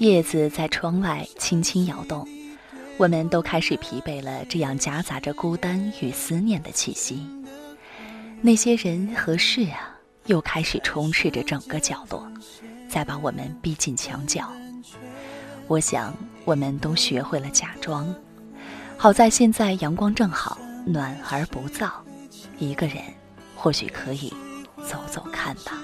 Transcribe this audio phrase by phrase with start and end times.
[0.00, 2.26] 叶子在窗外轻轻摇动，
[2.96, 7.28] 我们都开始疲惫了这样夹杂着孤单与思念的气息。
[8.40, 9.94] 那些人和事啊，
[10.24, 12.26] 又开始充斥着整个角落，
[12.88, 14.50] 再把我们逼进墙角。
[15.66, 16.16] 我想，
[16.46, 18.14] 我们都学会了假装。
[18.96, 21.90] 好在现在阳光正好，暖而不燥，
[22.58, 23.02] 一个人
[23.54, 24.32] 或许可以
[24.82, 25.78] 走走看吧。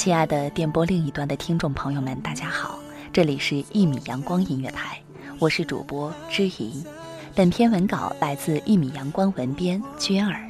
[0.00, 2.78] 亲爱的电波另一端的听众朋友们，大家好，
[3.12, 4.98] 这里是一米阳光音乐台，
[5.38, 6.82] 我是主播知怡。
[7.34, 10.49] 本篇文稿来自一米阳光文编娟儿。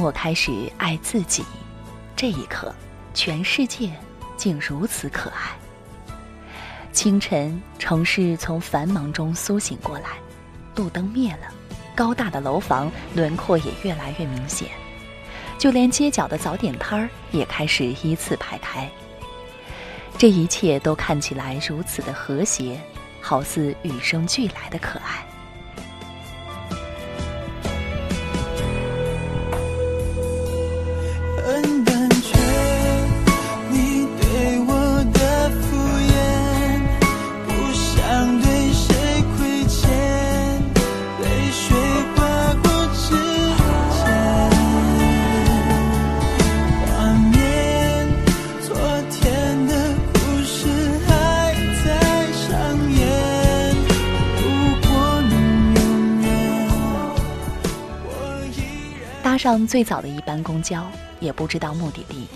[0.00, 1.44] 我开始爱自己，
[2.16, 2.74] 这一刻，
[3.12, 3.90] 全世界
[4.34, 5.50] 竟如此可爱。
[6.90, 10.12] 清晨，城市从繁忙中苏醒过来，
[10.74, 11.52] 路灯灭了，
[11.94, 14.68] 高大的楼房轮廓也越来越明显，
[15.58, 18.90] 就连街角的早点摊儿也开始依次排开。
[20.16, 22.80] 这一切都看起来如此的和谐，
[23.20, 25.26] 好似与生俱来的可爱。
[59.40, 60.86] 上最早的一班公交，
[61.18, 62.28] 也不知道目的地，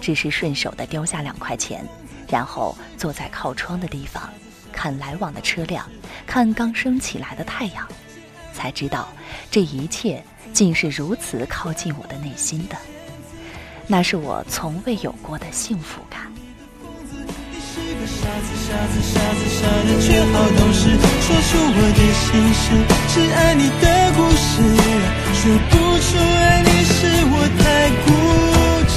[0.00, 1.84] 只是顺手的丢下两块钱，
[2.28, 4.32] 然后坐在靠窗的地方，
[4.70, 5.84] 看来往的车辆，
[6.24, 7.84] 看刚升起来的太阳，
[8.52, 9.08] 才知道
[9.50, 10.22] 这一切
[10.52, 12.76] 竟是如此靠近我的内心的，
[13.88, 16.23] 那是我从未有过的幸福感。
[18.06, 20.80] 傻子，傻子，傻子，傻的却好懂事，
[21.20, 22.64] 说出我的心事，
[23.08, 23.84] 是爱你的
[24.14, 24.52] 故事，
[25.34, 26.94] 说不出爱你是
[27.30, 27.64] 我太
[28.04, 28.06] 固
[28.88, 28.94] 执。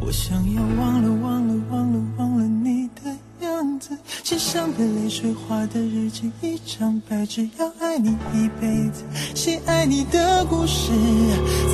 [0.00, 0.24] 我想
[0.54, 3.00] 要忘了，忘了，忘了，忘了你的
[3.44, 9.04] 样子，只是想的泪水画的日记，一张白纸，要爱你一辈子，
[9.34, 10.88] 写爱你的故事，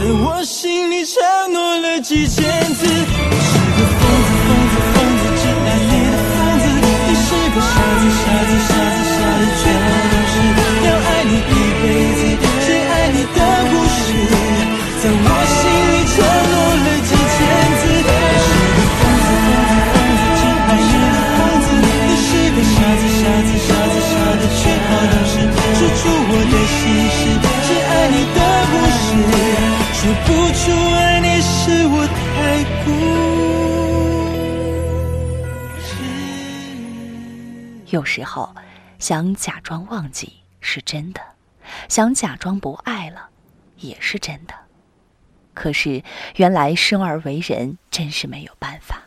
[0.01, 1.23] 在我心里承
[1.53, 2.43] 诺了几千
[2.75, 3.38] 次。
[30.79, 32.91] 爱你是我太固
[35.81, 35.93] 执。
[37.87, 38.55] 有时候，
[38.99, 41.21] 想假装忘记是真的，
[41.89, 43.29] 想假装不爱了，
[43.77, 44.55] 也是真的。
[45.55, 46.03] 可是，
[46.37, 49.03] 原来生而为人，真是没有办法。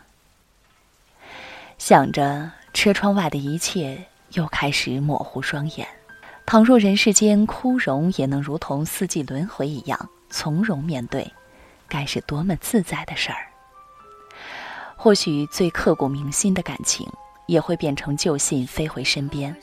[1.77, 5.87] 想着车窗外的一切，又开始模糊双眼。
[6.45, 11.31] 倘若人世间枯荣也能如同四季轮回一样从容面对，
[11.91, 13.51] 该是多么自在的事儿！
[14.95, 17.05] 或许最刻骨铭心的感情，
[17.47, 19.53] 也会变成旧信飞回身边，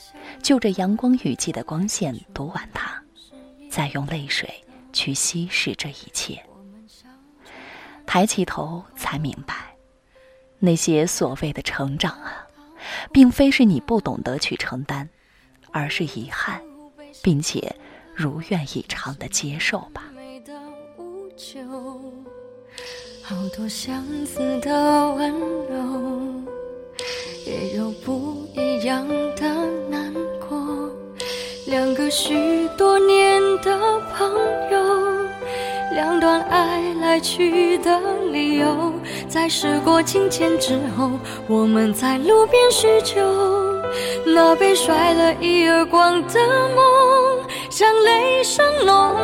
[0.42, 3.02] 就着阳光雨季的光线读完它，
[3.70, 6.44] 再用泪水去稀释这一切。
[8.04, 9.54] 抬起头，才明白，
[10.58, 12.46] 那些所谓的成长啊，
[13.10, 15.08] 并非是你不懂得去承担，
[15.72, 16.60] 而是遗憾，
[17.22, 17.74] 并且
[18.14, 20.02] 如愿以偿的接受吧。
[21.38, 21.62] 美的无救，
[23.22, 25.32] 好多相似的温
[25.70, 25.76] 柔，
[27.46, 29.06] 也有不一样
[29.36, 29.46] 的
[29.88, 30.12] 难
[30.48, 30.58] 过。
[31.66, 33.78] 两个许多年的
[34.16, 34.28] 朋
[34.72, 34.78] 友，
[35.92, 38.00] 两段爱来去的
[38.32, 38.92] 理由，
[39.28, 41.12] 在时过境迁之后，
[41.46, 43.22] 我们在路边叙旧。
[44.26, 46.40] 那被甩了一耳光的
[46.74, 49.14] 梦，像雷声隆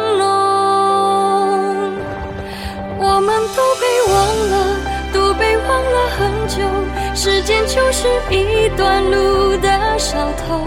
[7.44, 9.68] 间就是一段路的
[9.98, 10.58] 小偷，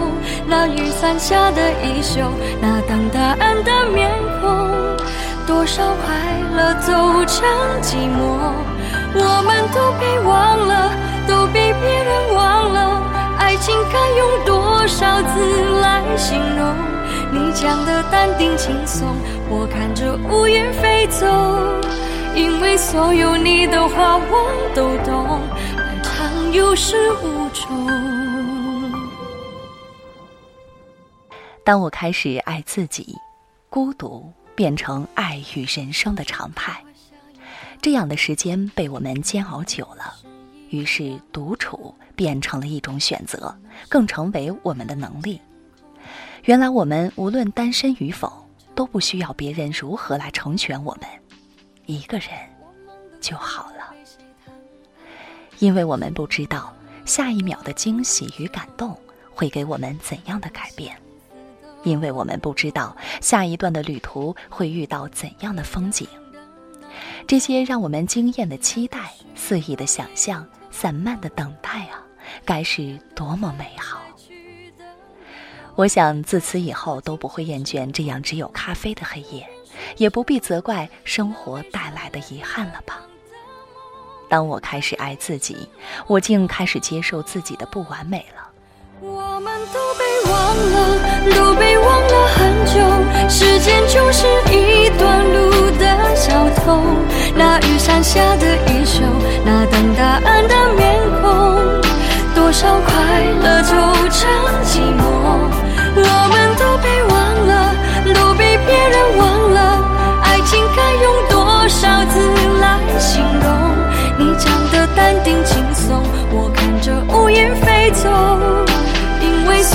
[0.46, 2.20] 那雨伞下的衣袖，
[2.60, 4.08] 那等答案的面
[4.40, 4.48] 孔，
[5.44, 6.14] 多少快
[6.56, 6.92] 乐走
[7.26, 7.44] 成
[7.82, 8.52] 寂寞。
[9.14, 10.92] 我们都被忘了，
[11.26, 13.02] 都被别人忘了。
[13.38, 16.74] 爱情该用多少字来形容？
[17.32, 19.16] 你讲的淡定轻松，
[19.50, 21.26] 我看着乌云飞走。
[22.34, 25.40] 因为所有你的话我都懂，
[26.52, 27.86] 有始无终。
[31.62, 33.14] 当我开始爱自己，
[33.68, 36.82] 孤独变成爱与人生的常态。
[37.82, 40.14] 这样的时间被我们煎熬久了，
[40.70, 43.54] 于是独处变成了一种选择，
[43.88, 45.40] 更成为我们的能力。
[46.44, 51.06] 原来我们无论单身与否，都不需要别人如何来成全我们，
[51.84, 52.30] 一个人
[53.20, 53.77] 就好了。
[55.58, 56.74] 因为我们不知道
[57.04, 58.96] 下一秒的惊喜与感动
[59.34, 60.96] 会给我们怎样的改变，
[61.82, 66.06] 因为我们不知道下一段的旅途会遇到怎样的风景。
[67.26, 72.02] 这些让我们惊艳的期待、肆意的想象、散漫的等待啊，
[72.44, 74.00] 该是多么美好！
[75.74, 79.48] 我想自此以后都不会厌倦这样只有咖啡的黑夜，
[79.96, 83.00] 也不必责怪生活带来的遗憾了吧。
[84.28, 85.68] 当我开始爱自己，
[86.06, 88.48] 我竟开始接受自己的不完美了。
[89.00, 90.76] 我们都被忘了，
[91.34, 92.72] 都被忘了很久。
[93.28, 96.82] 时间就是一段路的小偷，
[97.36, 99.02] 那雨伞下的衣袖，
[99.44, 100.47] 那等答案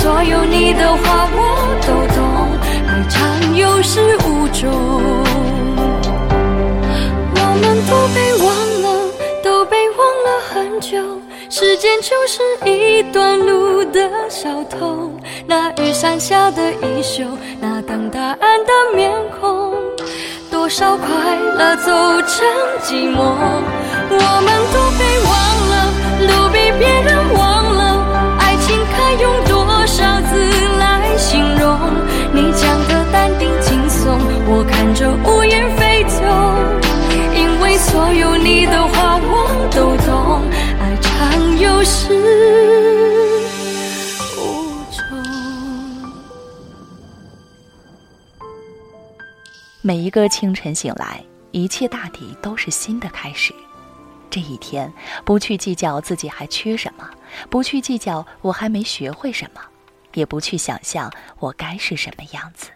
[0.04, 1.40] 所有你的话我
[1.80, 2.20] 都懂，
[2.86, 4.70] 爱常有始无终。
[7.34, 8.46] 我们都被忘
[8.82, 8.86] 了，
[9.42, 10.98] 都被忘了很久。
[11.48, 15.10] 时间就是一段路的小偷，
[15.46, 17.24] 那雨伞下的衣袖，
[17.58, 19.74] 那等答案的面孔，
[20.50, 21.08] 多少快
[21.56, 21.90] 乐走
[22.28, 22.46] 成
[22.82, 23.22] 寂寞。
[24.10, 25.32] 我们都被忘
[25.72, 25.74] 了，
[26.28, 27.33] 都被别人
[49.86, 53.54] 每一个清晨醒来，一切大抵都是新的开始。
[54.30, 54.90] 这一天，
[55.26, 57.06] 不去计较自己还缺什么，
[57.50, 59.60] 不去计较我还没学会什么，
[60.14, 62.70] 也不去想象我该是什么样子。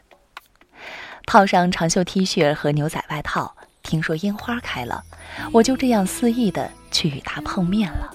[1.25, 5.03] 套上长袖 T 恤和牛仔外套，听说樱花开了，
[5.51, 8.13] 我就这样肆意的去与它碰面了。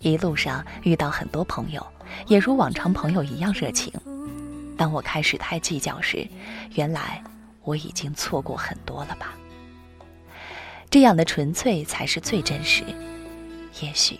[0.00, 1.84] 一路上遇到很多朋友，
[2.26, 3.90] 也如往常朋友一样热情。
[4.76, 6.28] 当我开始太计较时，
[6.74, 7.24] 原来
[7.66, 9.34] 我已经错过很多了吧。
[10.88, 12.82] 这样的纯粹才是最真实。
[13.82, 14.18] 也许，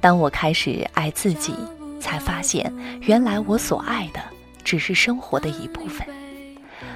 [0.00, 1.54] 当我开始爱自己，
[2.00, 4.20] 才发现原来我所爱的
[4.64, 6.04] 只是生活的一部分。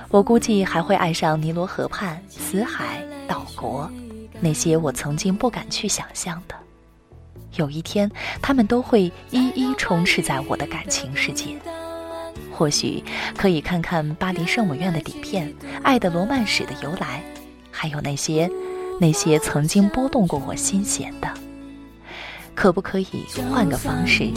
[0.09, 3.89] 我估计还会爱上尼罗河畔、死海、岛国，
[4.41, 6.57] 那些我曾经不敢去想象的。
[7.57, 8.11] 有一天，
[8.43, 11.57] 他们都会一一充斥在我的感情世界。
[12.57, 13.05] 或许
[13.37, 17.23] 可以看看巴黎圣母院的底片，爱的罗曼史的由来，
[17.71, 18.51] 还有那些
[18.99, 21.29] 那些曾经拨动过我心弦的。
[22.55, 23.07] 可不可以
[23.53, 24.33] 换个方式与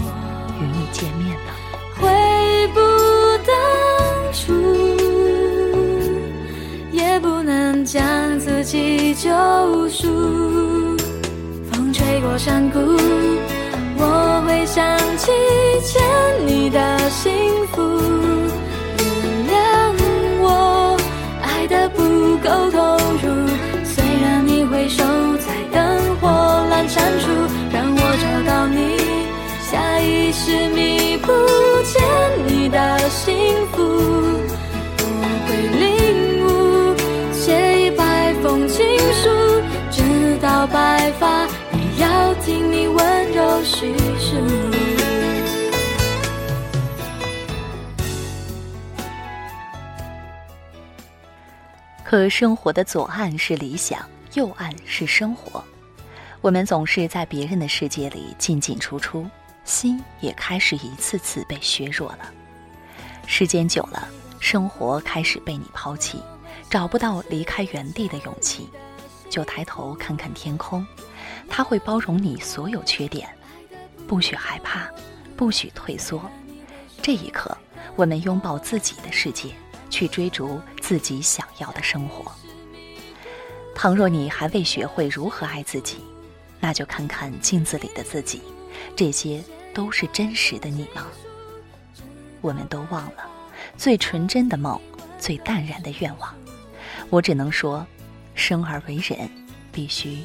[0.59, 1.53] 你见面呢？
[1.95, 2.81] 回不
[3.47, 3.55] 当
[4.33, 4.53] 初，
[6.91, 9.29] 也不能将自己救
[9.87, 10.97] 赎。
[11.71, 12.79] 风吹过山谷。
[14.59, 14.83] 会想
[15.15, 15.31] 起
[15.85, 16.01] 欠
[16.45, 17.31] 你的幸
[17.67, 17.81] 福，
[18.97, 19.07] 原
[19.47, 19.55] 谅
[20.41, 20.97] 我
[21.41, 22.03] 爱的不
[22.43, 23.47] 够投入。
[23.85, 25.01] 虽然你回首
[25.37, 26.27] 在灯火
[26.69, 27.31] 阑珊处，
[27.71, 28.97] 让我找到你，
[29.61, 31.31] 下意识弥补
[31.85, 32.03] 欠
[32.45, 33.33] 你的幸
[33.71, 33.81] 福。
[34.99, 35.87] 我会领
[36.43, 36.47] 悟，
[37.31, 39.29] 写一百封情书，
[39.89, 40.03] 直
[40.41, 41.79] 到白发也。
[42.01, 42.87] 要听你
[52.09, 55.63] 可生活的左岸是理想，右岸是生活。
[56.41, 59.27] 我们总是在别人的世界里进进出出，
[59.63, 62.33] 心也开始一次次被削弱了。
[63.27, 66.19] 时间久了，生活开始被你抛弃，
[66.67, 68.67] 找不到离开原地的勇气，
[69.29, 70.83] 就抬头看看天空。
[71.47, 73.29] 他会包容你所有缺点，
[74.07, 74.89] 不许害怕，
[75.37, 76.19] 不许退缩。
[77.03, 77.55] 这一刻，
[77.95, 79.49] 我们拥抱自己的世界，
[79.91, 82.31] 去追逐自己想要的生活。
[83.75, 85.97] 倘若你还未学会如何爱自己，
[86.59, 88.41] 那就看看镜子里的自己，
[88.95, 91.05] 这些都是真实的你吗？
[92.41, 93.29] 我们都忘了
[93.77, 94.81] 最纯真的梦，
[95.19, 96.33] 最淡然的愿望。
[97.11, 97.85] 我只能说，
[98.33, 99.29] 生而为人，
[99.71, 100.17] 必须。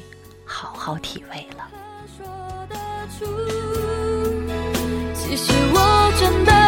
[0.47, 1.69] 好好体味了。
[5.13, 6.64] 其实我真的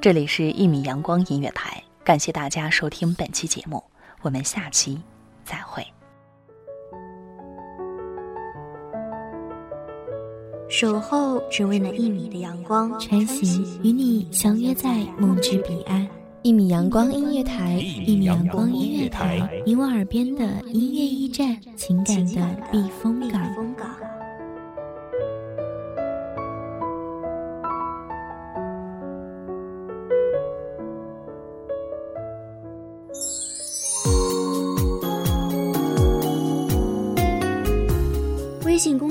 [0.00, 3.84] 这里是一米阳光音乐台，感谢大家收听本期节目，
[4.22, 4.98] 我们下期
[5.44, 5.84] 再会。
[10.70, 16.08] 守候只为那一米的阳光，晨行与你相约在梦之彼岸。
[16.40, 23.38] 一米阳光音乐台，一米阳光音乐台，你我耳边的音乐驿站，情感的避风港。